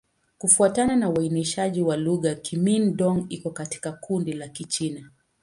Kufuatana 0.37 0.95
na 0.95 1.09
uainishaji 1.09 1.81
wa 1.81 1.97
lugha, 1.97 2.35
Kimin-Dong 2.35 3.25
iko 3.29 3.49
katika 3.51 3.91
kundi 3.91 4.33
la 4.33 4.47
Kichina. 4.47 5.09